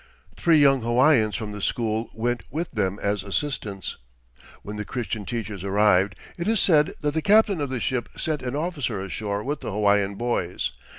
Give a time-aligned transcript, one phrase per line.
[0.35, 3.97] Three young Hawaiians from the school went with them as assistants.
[4.63, 8.41] When the Christian teachers arrived, it is said that the captain of the ship sent
[8.41, 10.71] an officer ashore with the Hawaiian boys.